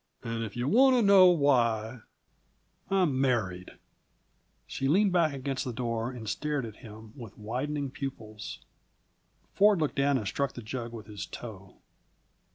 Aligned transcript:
And 0.23 0.43
if 0.43 0.57
you 0.57 0.67
want 0.67 0.95
to 0.95 1.03
know 1.03 1.27
why 1.27 1.99
I'm 2.89 3.21
married!" 3.21 3.73
She 4.65 4.87
leaned 4.87 5.11
back 5.11 5.31
against 5.31 5.63
the 5.63 5.71
door 5.71 6.09
and 6.09 6.27
stared 6.27 6.65
up 6.65 6.73
at 6.73 6.79
him 6.79 7.13
with 7.15 7.37
widening 7.37 7.91
pupils. 7.91 8.61
Ford 9.53 9.79
looked 9.79 9.93
down 9.97 10.17
and 10.17 10.25
struck 10.27 10.53
the 10.53 10.63
jug 10.63 10.91
with 10.91 11.05
his 11.05 11.27
toe. 11.27 11.75